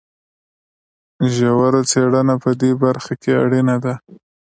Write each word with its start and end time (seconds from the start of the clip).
ژوره 1.33 1.81
څېړنه 1.91 2.35
په 2.43 2.51
دې 2.61 2.71
برخه 2.83 3.13
کې 3.21 3.31
اړینه 3.43 3.75
ده. 3.83 3.93